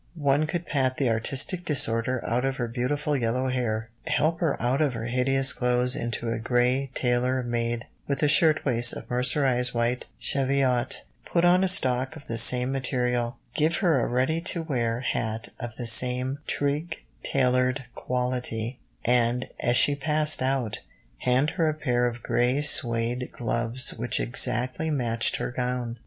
[0.15, 4.81] One could pat the artistic disorder out of her beautiful yellow hair, help her out
[4.81, 9.75] of her hideous clothes into a grey tailor made, with a shirt waist of mercerised
[9.75, 14.63] white cheviot, put on a stock of the same material, give her a "ready to
[14.63, 20.79] wear" hat of the same trig tailored quality, and, as she passed out,
[21.19, 25.99] hand her a pair of grey suède gloves which exactly matched her gown.